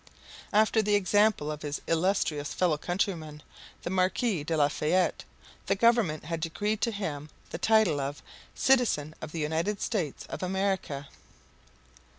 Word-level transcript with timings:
After 0.51 0.81
the 0.81 0.95
example 0.95 1.51
of 1.51 1.61
his 1.61 1.79
illustrious 1.85 2.55
fellow 2.55 2.75
countryman, 2.79 3.43
the 3.83 3.91
Marquis 3.91 4.43
de 4.43 4.57
la 4.57 4.67
Fayette, 4.67 5.23
the 5.67 5.75
government 5.75 6.25
had 6.25 6.39
decreed 6.39 6.81
to 6.81 6.89
him 6.91 7.29
the 7.51 7.59
title 7.59 7.99
of 7.99 8.23
"Citizen 8.55 9.13
of 9.21 9.31
the 9.31 9.41
United 9.41 9.79
States 9.79 10.25
of 10.25 10.41
America." 10.41 11.07